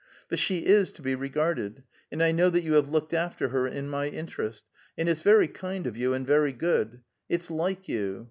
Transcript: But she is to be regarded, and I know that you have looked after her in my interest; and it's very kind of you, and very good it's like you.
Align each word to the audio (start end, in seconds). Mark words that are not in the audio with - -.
But 0.29 0.39
she 0.39 0.65
is 0.65 0.91
to 0.93 1.03
be 1.03 1.13
regarded, 1.13 1.83
and 2.11 2.23
I 2.23 2.31
know 2.31 2.49
that 2.49 2.63
you 2.63 2.73
have 2.73 2.89
looked 2.89 3.13
after 3.13 3.49
her 3.49 3.67
in 3.67 3.87
my 3.87 4.07
interest; 4.07 4.63
and 4.97 5.07
it's 5.07 5.21
very 5.21 5.47
kind 5.47 5.85
of 5.85 5.95
you, 5.95 6.11
and 6.15 6.25
very 6.25 6.53
good 6.53 7.01
it's 7.29 7.51
like 7.51 7.87
you. 7.87 8.19